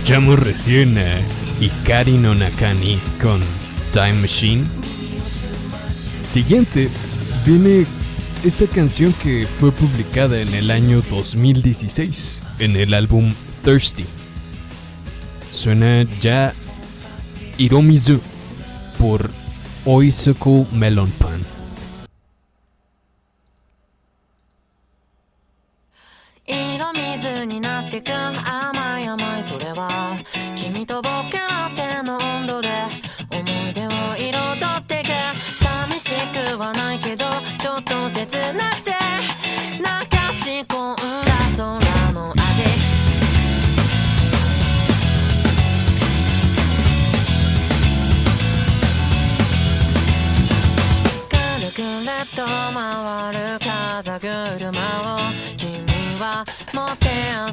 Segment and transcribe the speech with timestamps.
[0.08, 1.20] Escuchamos recién a
[1.60, 3.42] Ikari no Nakani con
[3.92, 4.64] Time Machine.
[6.18, 6.88] Siguiente,
[7.44, 7.84] viene
[8.42, 14.06] esta canción que fue publicada en el año 2016 en el álbum Thirsty.
[15.50, 16.54] Suena ya
[17.58, 18.18] Iromizu
[18.98, 19.30] por
[19.84, 21.12] Oisoku Melon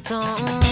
[0.07, 0.65] chanson.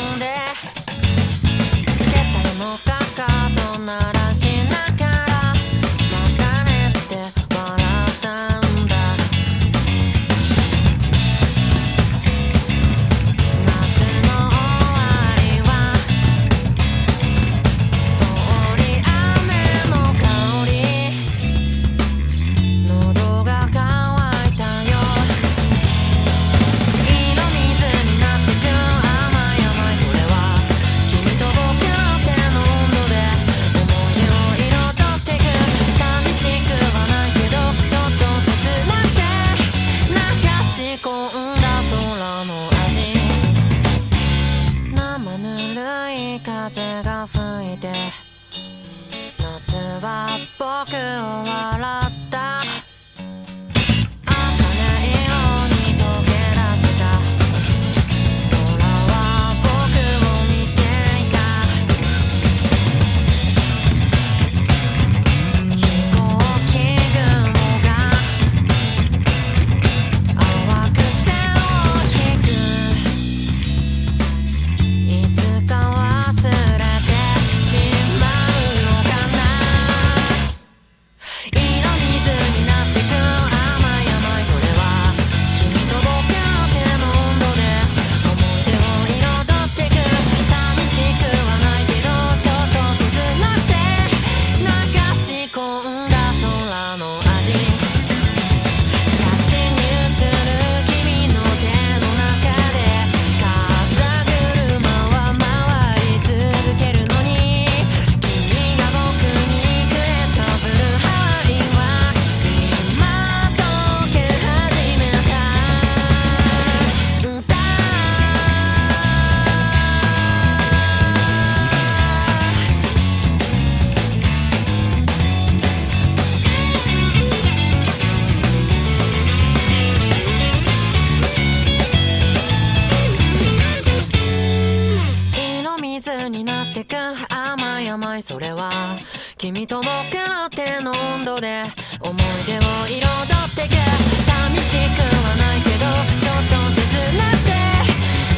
[139.43, 141.65] 君と僕の手の温度で
[141.99, 142.15] 思い
[142.47, 143.09] 出を彩っ
[143.53, 143.75] てけ。
[143.75, 145.83] 寂しくはないけど
[146.21, 146.79] ちょっと手
[147.11, 147.51] 伝って。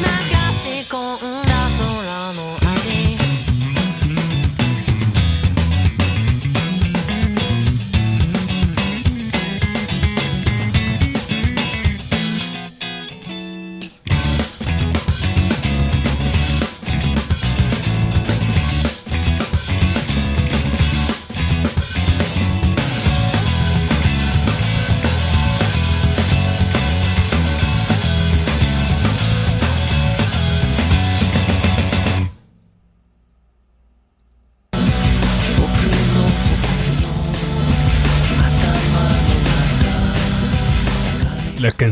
[0.02, 0.10] 流
[0.58, 1.55] し込んだ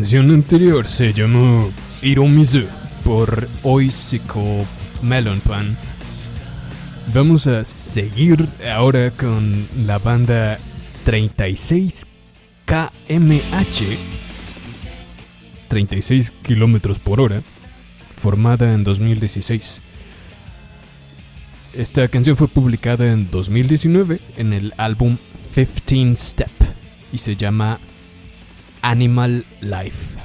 [0.03, 2.65] canción anterior se llamó Iromizu
[3.05, 4.65] por Oisiko
[5.01, 5.77] Melonpan.
[7.13, 10.57] Vamos a seguir ahora con la banda
[11.05, 12.05] 36
[12.65, 13.97] KMH,
[15.69, 17.41] 36 kilómetros por hora,
[18.17, 19.79] formada en 2016.
[21.77, 25.15] Esta canción fue publicada en 2019 en el álbum
[25.55, 26.51] 15 Step
[27.13, 27.79] y se llama
[28.83, 30.22] Animal Life.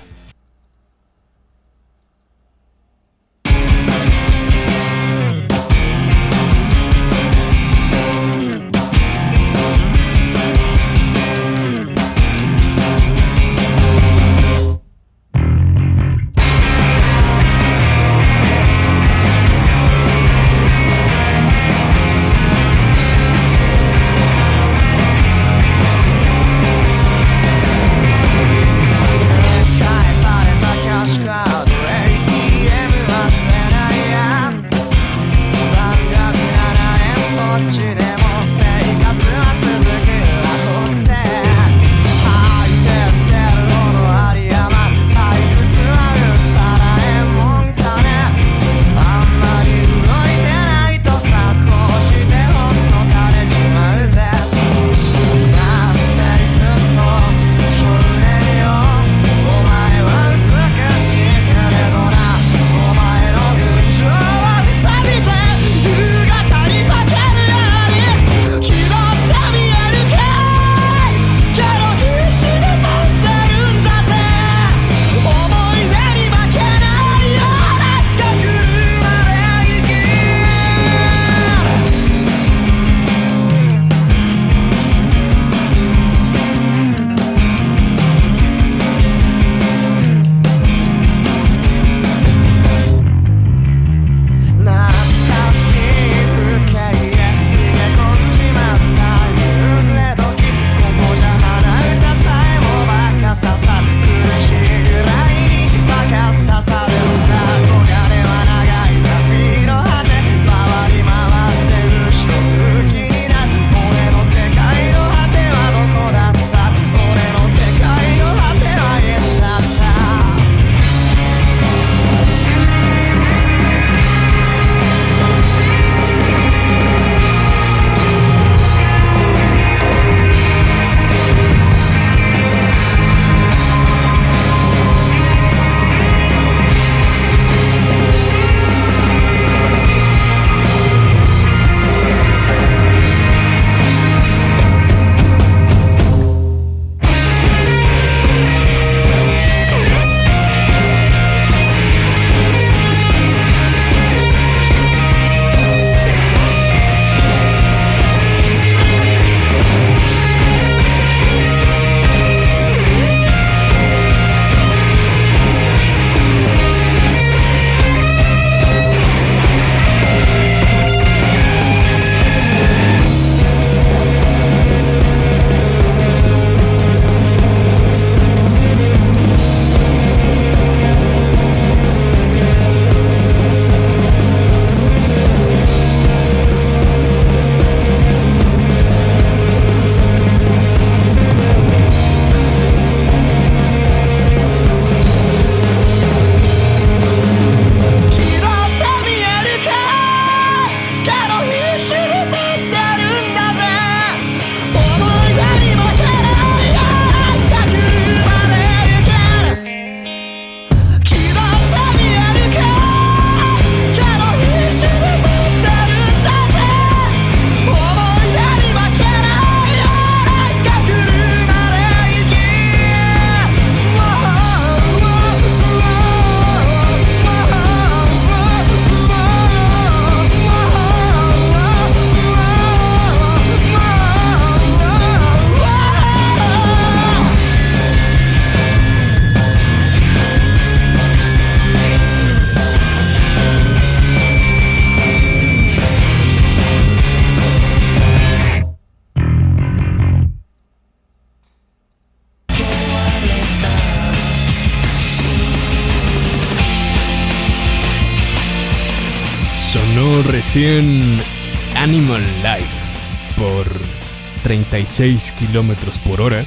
[264.88, 266.40] 36 kilómetros por hora.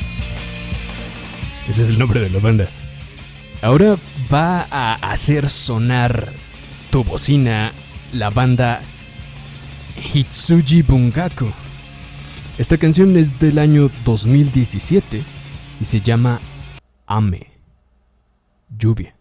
[1.69, 2.67] Ese es el nombre de la banda.
[3.62, 3.98] Ahora
[4.33, 6.27] va a hacer sonar
[6.91, 7.71] tu bocina
[8.13, 8.81] la banda
[10.12, 11.51] Hitsuji Bungaku.
[12.57, 15.21] Esta canción es del año 2017
[15.79, 16.39] y se llama
[17.05, 17.51] Ame.
[18.75, 19.15] Lluvia.「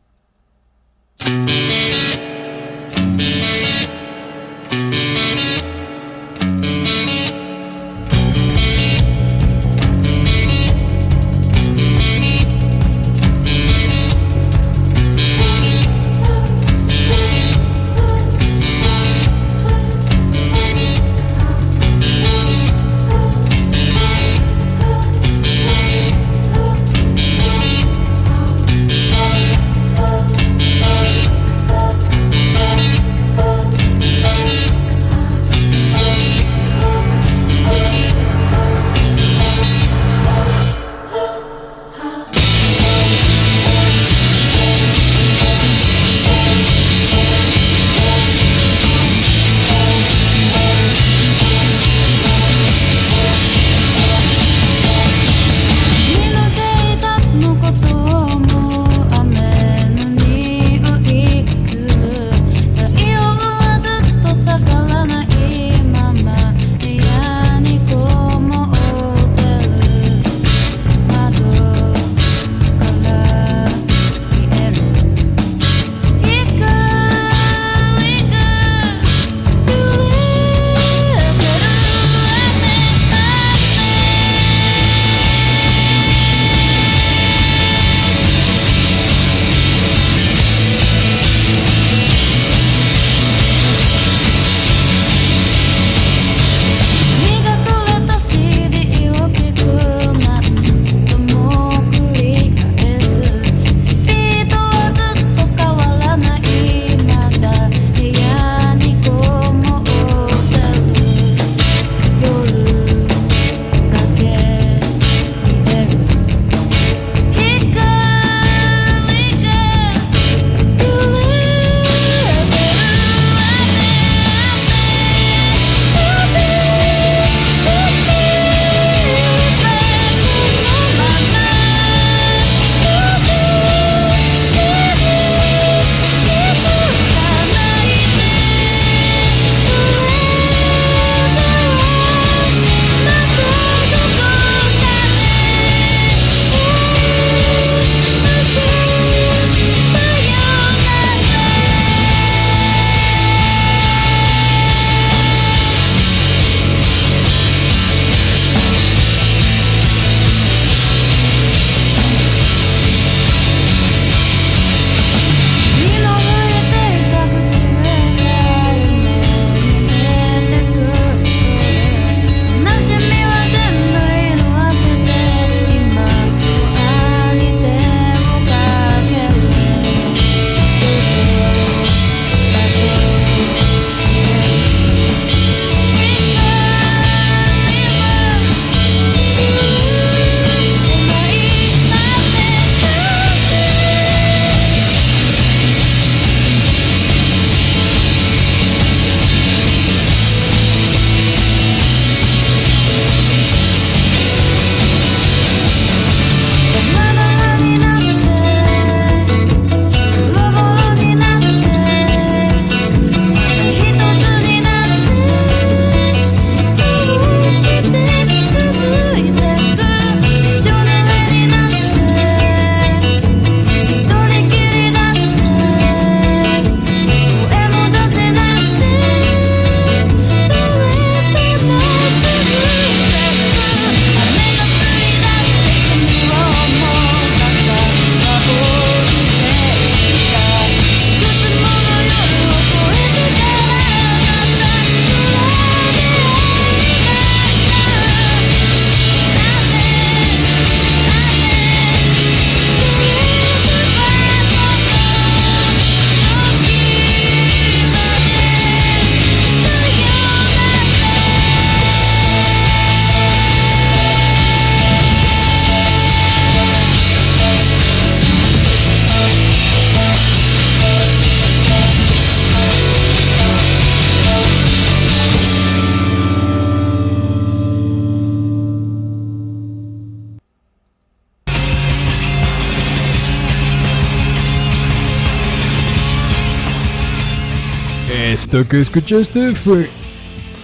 [288.52, 289.88] Esto que escuchaste fue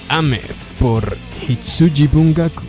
[0.08, 0.40] Ame
[0.80, 2.64] por Hitsuji Bungaku.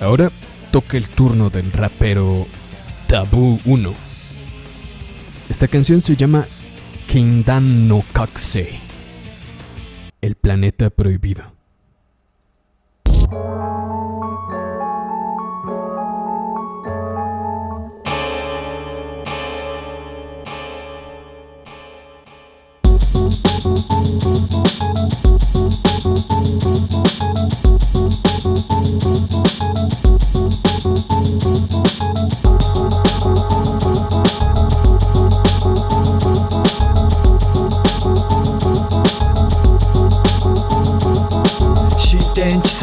[0.00, 0.30] Ahora
[0.70, 2.46] toca el turno del rapero
[3.08, 3.92] Taboo 1.
[5.48, 6.46] Esta canción se llama
[7.08, 8.78] Kindan no Kakse.
[10.20, 11.52] El planeta prohibido.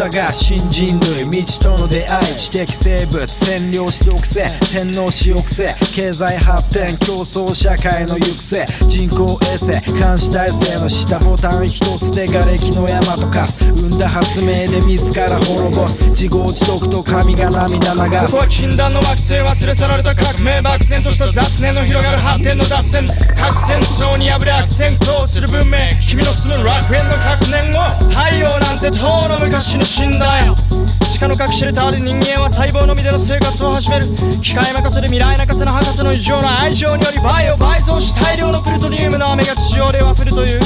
[0.09, 13.71] が新人類未知との出会い知的生物占領して抑制洗脳し抑制経済発展競争社会の行く末人工衛星監視体制の下ボタン一つで瓦礫の山と化す。
[13.73, 16.09] 生んだ発明で自ら滅ぼす。
[16.11, 18.25] 自業自得と神が涙流す。
[18.25, 23.05] ここは禁断の惑星忘れ去られた革命漠然とした雑念の広がる発展の脱線。
[23.35, 25.77] 核戦争に敗れ悪戦苦闘する文明。
[26.07, 30.55] 君の住む楽園の核年を太陽なんてとうの昔に死んだよ。
[31.11, 34.07] 地下の核シェルターで人間は細胞のみでの生活を始める。
[34.39, 40.61] 機械任せで未来泣かせの博士の異常な愛情によりバイオ倍増し大量のプルトニウムの雨が地上では降るという。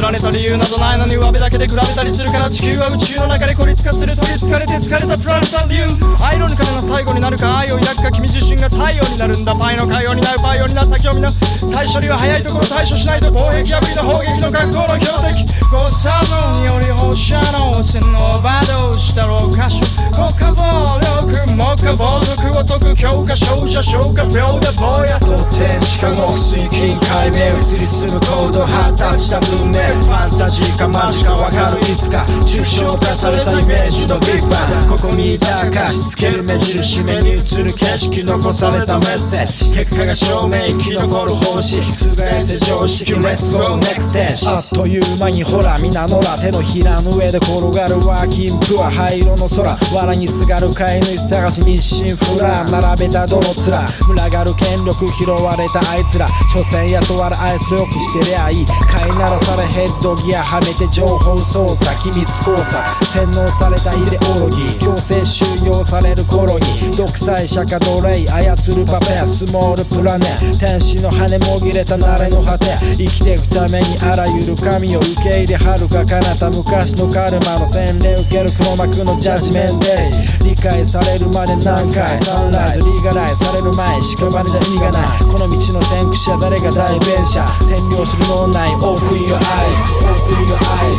[0.00, 9.52] 連ねた理由などないのに上辺だけで比べたりするから地球は宇宙の中で孤立化する取りつかれて疲れたプラネタリューアイロニカルな最後になるか愛を抱くか君自身が太陽になるんだ。
[9.52, 11.28] パイの海洋になるパイオにな先を見な。
[11.28, 20.62] 最初には早いところ対処しないと防壁破りの砲撃の学校の標的誤作動により放射能線のオーバードーズした老歌手国家暴
[21.00, 53.72] 力目下暴力を解く教科少女消化不良で坊やと天地下の水金解明移り住む高度発達した文明ファンタジーかマジかわかるいつか抽象化されたイメージのビッグバンここ見たかしつける目印目に映る景色残されたメッセージ結果が証明生き残る方針覆せ常識 Let's go next stage あっという間にほら皆のら手のひらの上で転がるワーキンプア灰色の空藁にすがる飼い主探し日清フラ並べたどの面
[54.06, 56.26] 群がる権力拾われたあいつら。
[56.52, 58.66] 所詮雇われ愛想よくしてりゃいい。
[58.66, 63.04] 飼いならされヘッドギアはめて情報操作機密工作。
[63.04, 64.78] 洗脳されたイデオロギー。
[64.80, 70.26] 強制収容される頃に独裁者か奴隷操るパペアスモールプラネ
[70.58, 72.66] 天使の羽もぎれた慣れの果て。
[72.96, 76.50] 生きていくためにあらゆる神を受け入れはるか彼方。
[76.50, 80.10] 昔のカルマの洗礼受ける黒幕のジャッジメンデ
[80.46, 82.18] イ理解されるまで何回？
[82.22, 84.00] サンライズリーガライされる前。
[84.00, 84.14] 屍
[84.48, 85.08] じゃ意味がない。
[85.20, 87.44] この道の先駆者誰が代弁者？
[87.62, 90.98] 占領する脳内 Open your eyes Open your eyes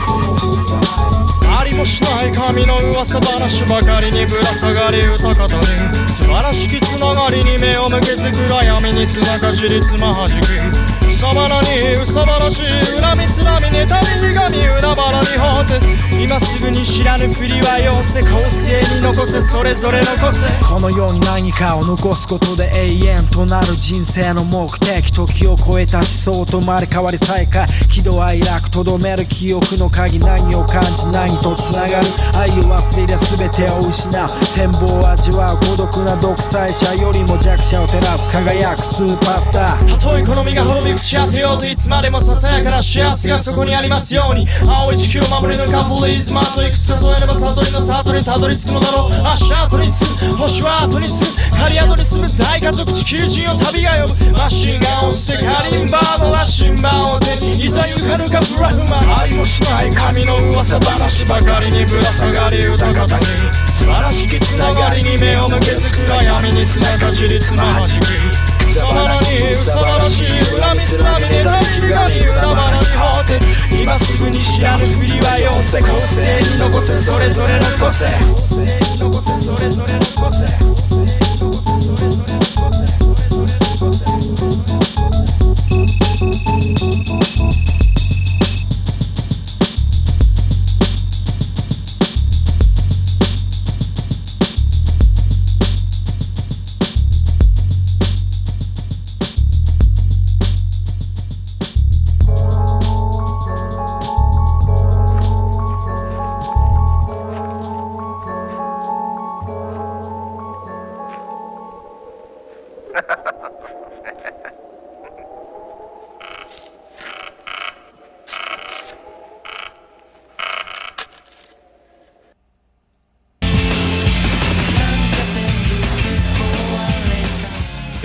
[1.59, 5.65] ありもしない神の噂話ばかりにぶら下がり歌方に
[6.09, 10.82] 素晴らしきつながりに目を向けず暗闇に砂かじりつまはじく。
[11.23, 12.67] さばらにうさばらしい
[12.99, 20.47] 恨みつらみ妬みひがみ海原に放って今すぐに知らぬふりはよせ後世に残せそれぞれ残せ。
[20.63, 27.65] この世に何かを残すことで永遠となる人生の目的時を超えた思想と生まれ変わり再開。
[27.89, 30.19] 喜怒哀楽とどめる記憶の鍵。
[30.19, 32.07] 何を感じ何とつながる。
[32.35, 38.29] 愛を忘れりゃ全てを失う戦望を味わう孤独な独裁者よりも弱者を照らす。
[38.29, 39.87] 輝くスーパースター。
[39.87, 44.47] たとえ好みが滅び打ち当てようといつまでもささやかな幸せがそこにありますように。
[44.65, 63.25] 青い地球を守り抜かフリーズマートいくつ数えれば悟りの里にたどり着くのだろう足跡につく星は後につく狩宿に住む大家族地球人を旅が呼ぶマシンガンを捨てカリンバーの羅針盤を手にいざ行かぬかプラフマンありもしない神の噂話ばかりにぶら下がり歌方に
[63.69, 68.42] 素晴らしきつながりに目を向けず暗闇に砂かじりつまはじき
[68.73, 73.39] 草花に憂さ話恨みつらみで大きゆがみ恨まなに果て
[73.83, 80.72] 今すぐに知らぬふりはよせ個性に残せそれぞれの個性個性に残せそれぞれの個性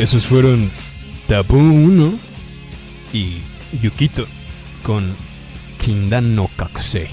[0.09, 0.71] Esos fueron
[1.27, 2.15] Tabú 1
[3.13, 3.43] y
[3.83, 4.27] Yukito
[4.83, 5.05] con
[5.85, 7.09] Kindan no Kakusei.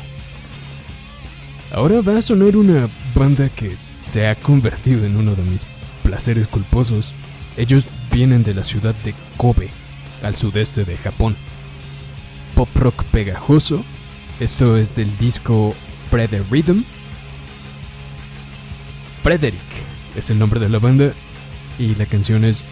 [1.74, 5.66] Ahora va a sonar una banda que se ha convertido en uno de mis
[6.04, 7.12] placeres culposos.
[7.58, 9.70] Ellos vienen de la ciudad de Kobe,
[10.24, 11.36] al sudeste de Japón.
[12.56, 13.84] Pop rock pegajoso.
[14.40, 15.76] Esto es del disco
[16.14, 16.86] Brother Rhythm.
[19.22, 19.60] Frederick
[20.16, 21.12] es el nombre de la banda
[21.78, 22.64] y la canción es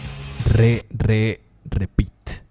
[0.46, 2.44] re, re, repeat.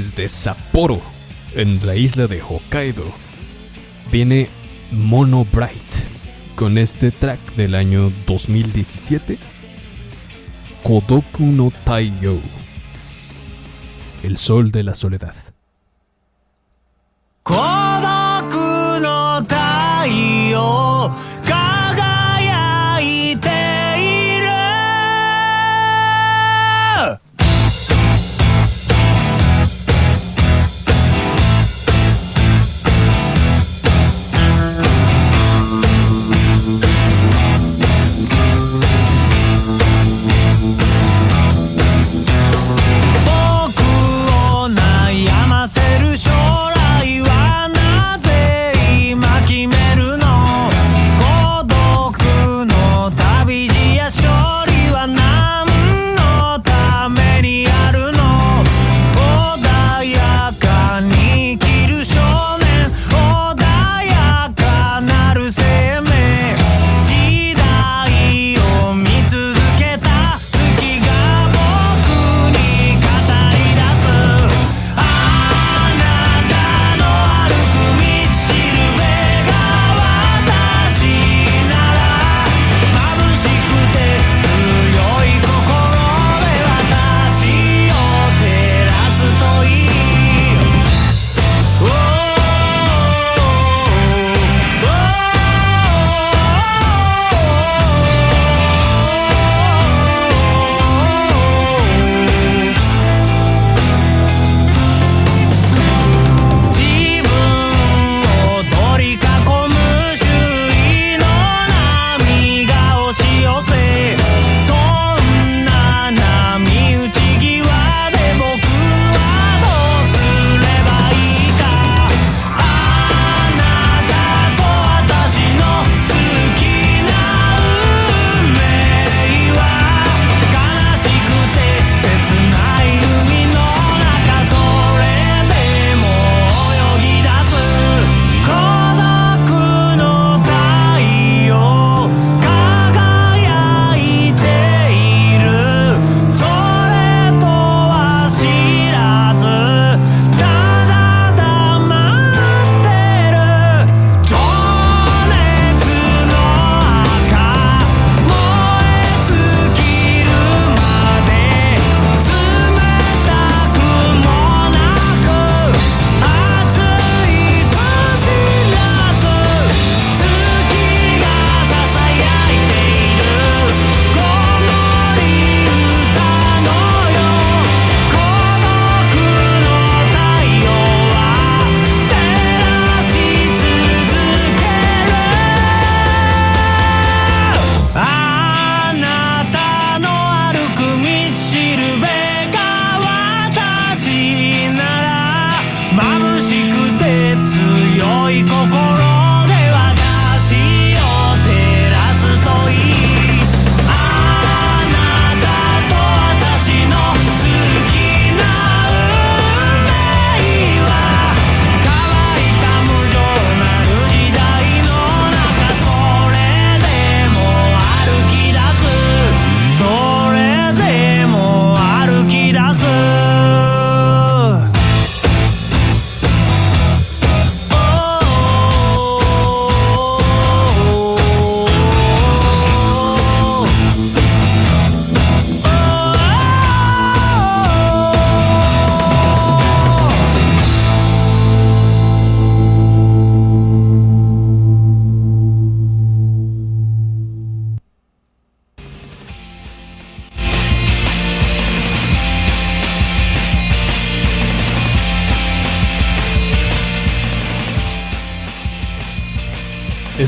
[0.00, 0.98] desde Sapporo,
[1.54, 3.04] en la isla de Hokkaido,
[4.10, 4.48] viene
[4.92, 6.08] Mono Bright
[6.56, 9.36] con este track del año 2017,
[10.82, 12.38] Kodoku no Taiyo,
[14.22, 15.34] el sol de la soledad.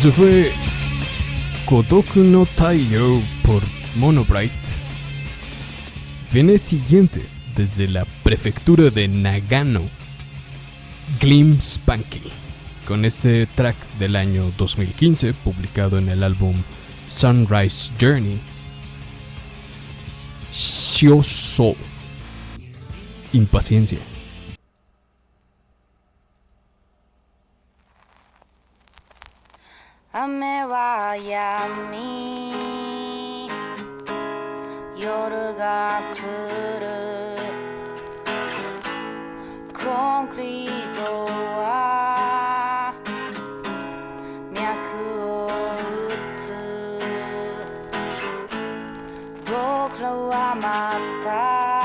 [0.03, 0.51] Eso fue
[1.65, 3.63] Kodoku no Taiyo por
[3.95, 4.51] Monobright.
[6.33, 7.23] Viene siguiente,
[7.55, 9.83] desde la prefectura de Nagano,
[11.21, 12.21] Glim Spanky,
[12.85, 16.57] con este track del año 2015 publicado en el álbum
[17.07, 18.41] Sunrise Journey,
[20.53, 21.77] Shioso,
[23.33, 24.01] Impaciencia.
[30.15, 33.49] 雨はやみ
[34.95, 36.21] 夜が来
[36.79, 36.85] る。
[39.73, 42.93] コンクリートは
[44.53, 44.61] 脈
[45.25, 45.51] を打
[46.45, 46.45] つ。
[49.47, 50.93] 僕らはま
[51.25, 51.82] た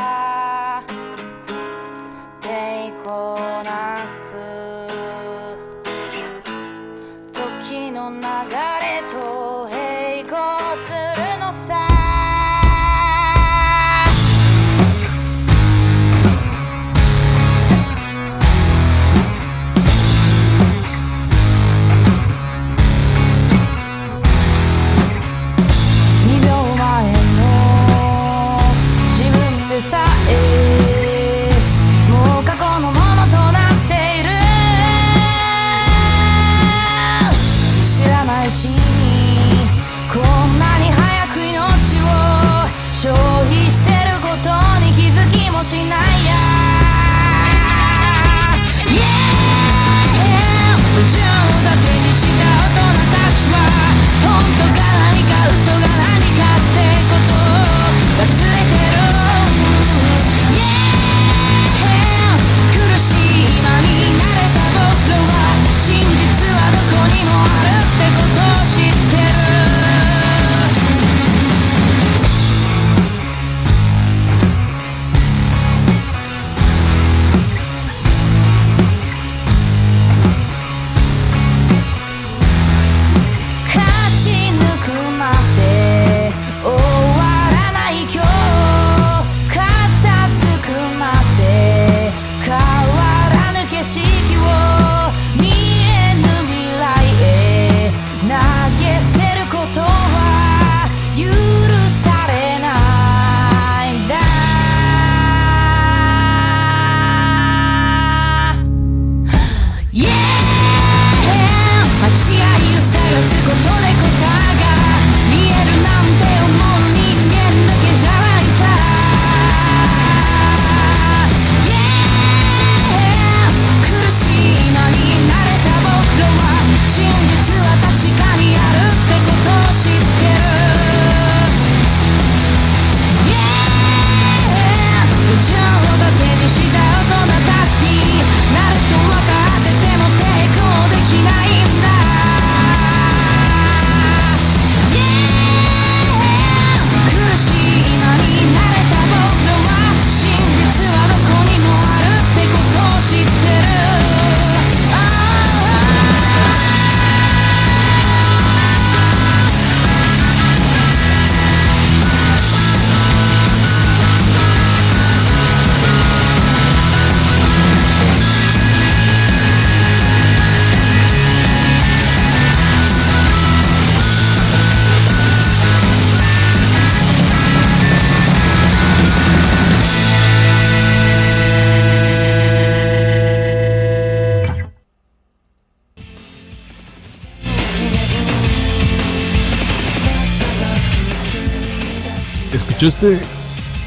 [192.87, 193.19] Escuchaste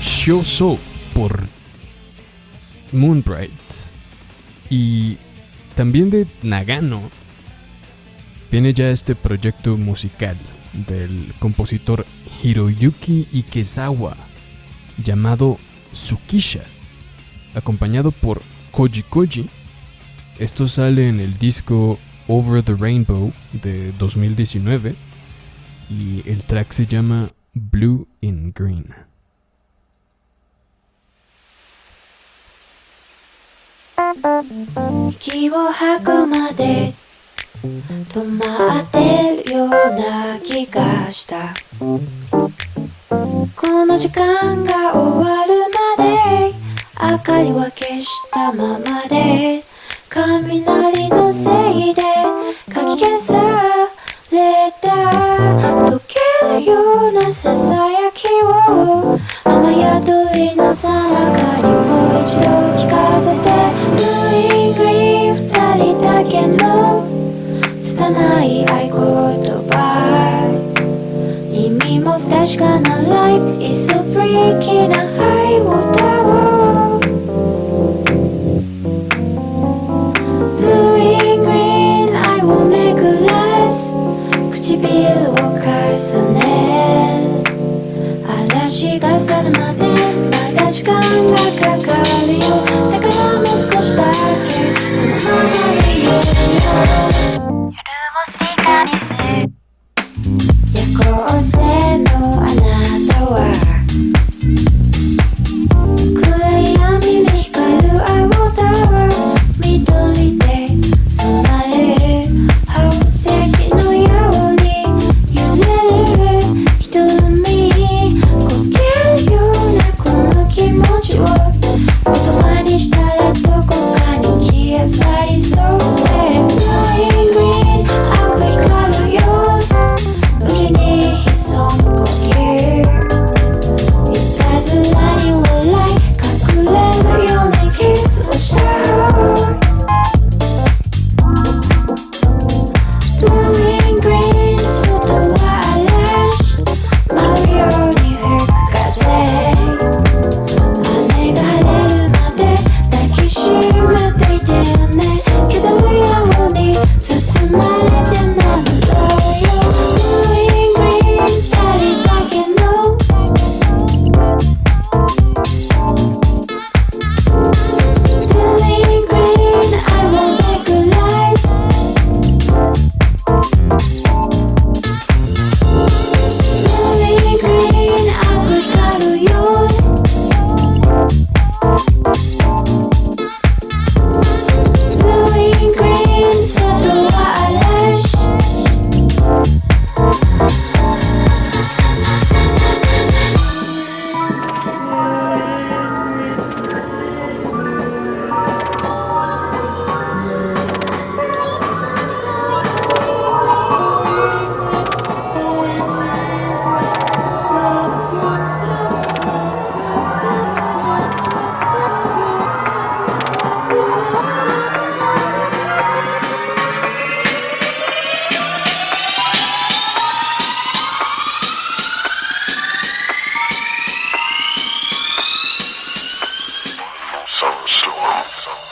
[0.03, 0.79] Show So
[1.15, 1.41] por
[2.93, 3.51] Moonbright.
[4.69, 5.17] Y
[5.75, 7.01] también de Nagano
[8.51, 10.37] viene ya este proyecto musical
[10.87, 12.05] del compositor
[12.43, 14.19] Hiroyuki Ikezawa
[15.03, 15.59] llamado
[15.95, 16.65] Tsukisha,
[17.55, 19.49] acompañado por Koji Koji.
[20.39, 21.99] Esto sale en el disco
[22.29, 23.33] Over the Rainbow
[23.63, 24.95] de 2019
[25.89, 28.95] y el track se llama Blue in Green.
[35.11, 36.93] 息を吐くまで
[37.63, 41.99] 止まってるような気がしたこ
[43.85, 45.55] の時間が終わる
[45.97, 46.55] まで
[47.03, 49.63] 明かりは消したままで
[50.09, 52.03] 雷のせいで
[52.73, 53.91] かき消さ
[54.31, 54.89] れた。
[55.87, 56.75] 溶けるよ
[57.09, 59.19] うなささやきを。
[59.45, 63.51] 雨宿りのさなかにもう一度聞かせて。
[63.97, 65.41] Blue in green 二
[65.77, 67.07] 人だけの。
[67.83, 68.91] 拙い合言
[69.69, 69.71] 葉。
[71.53, 76.00] 意味も不確かな Life is so freaky な愛を
[86.01, 86.41] 重ね。
[88.25, 89.85] 嵐が去るまで
[90.31, 91.03] まだ時間が
[91.61, 91.93] かか
[92.25, 92.41] るよ。
[92.91, 94.05] だからもう少しだ
[95.75, 95.80] け。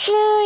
[0.08, 0.37] Blue.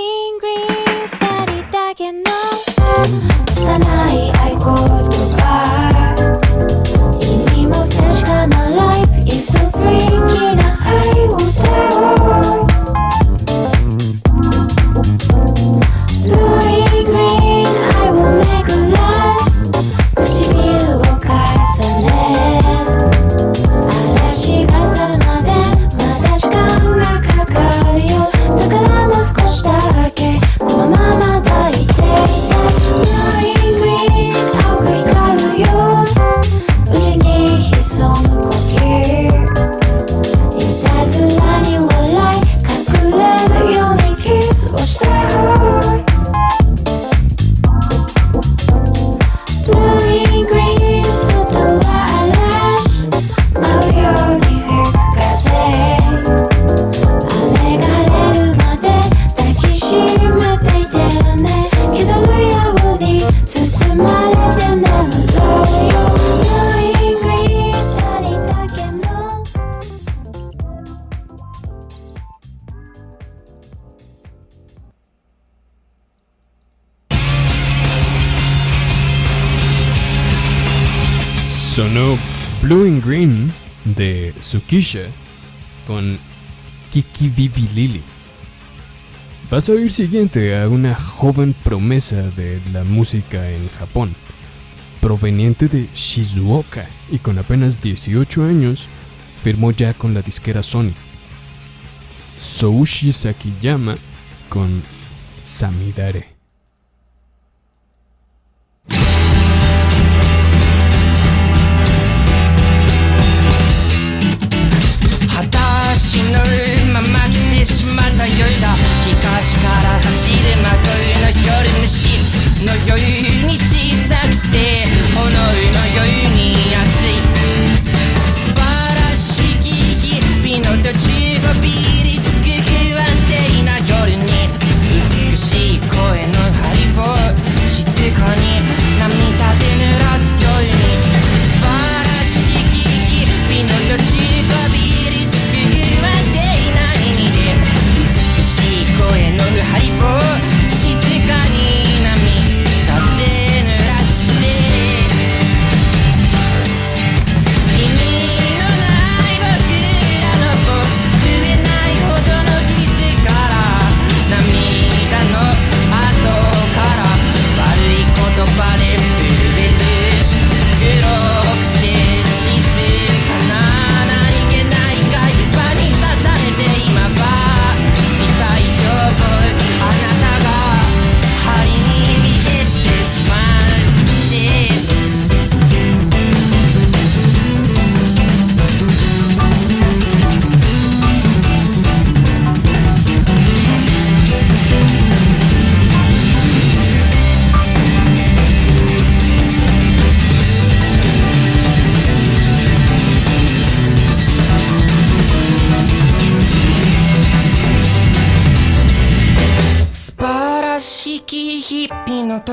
[84.72, 85.04] Kisha
[85.86, 86.18] con
[86.90, 88.00] Kiki Vivi Lili.
[89.50, 94.14] Vas a oír siguiente a una joven promesa de la música en Japón,
[95.02, 98.88] proveniente de Shizuoka y con apenas 18 años
[99.44, 100.94] firmó ya con la disquera Sony.
[102.38, 103.96] Soushi Sakiyama
[104.48, 104.82] con
[105.38, 106.31] Samidare.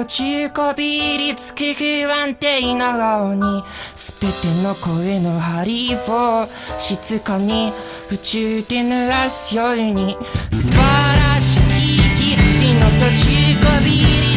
[0.09, 6.47] ちこびりつき不安定な顔に全ての声の針を
[6.79, 7.71] 静かに
[8.11, 10.17] 宇宙で濡らすように
[10.51, 10.77] 素晴
[11.35, 12.01] らしき
[12.33, 13.91] 日々のとちこび
[14.23, 14.28] り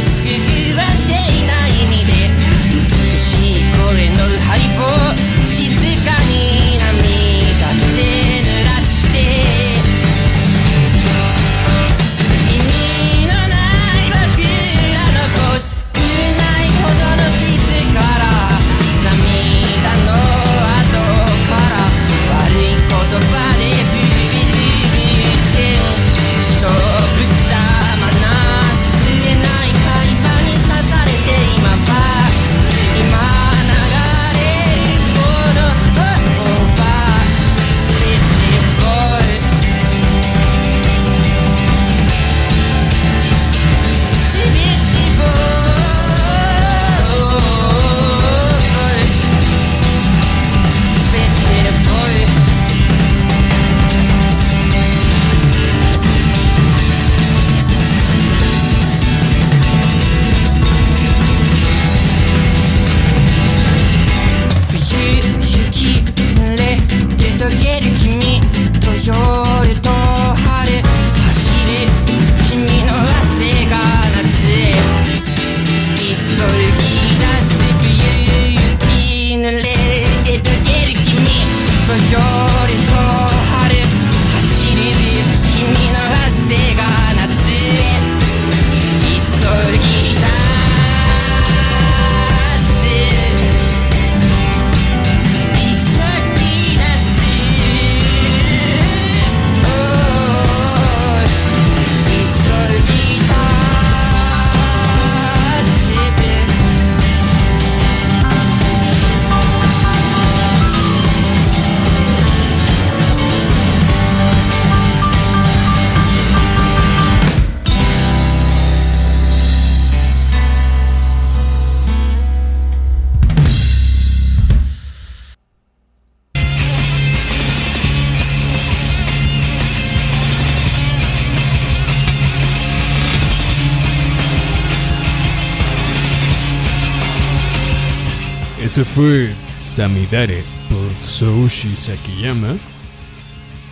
[139.83, 142.55] Samidare por Soushi Sakiyama.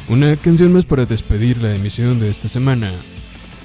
[0.09, 2.91] Una canción más para despedir la emisión de esta semana.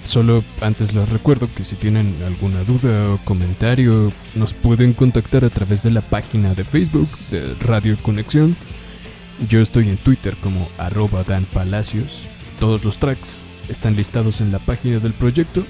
[0.04, 5.50] Solo antes les recuerdo que si tienen alguna duda o comentario, nos pueden contactar a
[5.50, 8.56] través de la página de Facebook de Radio Conexión.
[9.50, 12.28] Yo estoy en Twitter como arroba danpalacios.
[12.60, 15.66] Todos los tracks están listados en la página del proyecto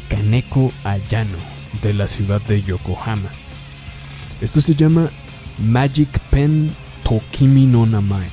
[0.08, 1.38] Kaneko Ayano
[1.82, 3.28] de la ciudad de Yokohama.
[4.40, 5.10] Esto se llama
[5.58, 6.74] Magic Pen
[7.04, 8.30] Tokimi no Namae.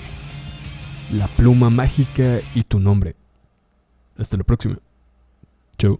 [1.12, 3.16] La pluma mágica y tu nombre.
[4.18, 4.80] Hasta la próxima.
[5.78, 6.00] Chau.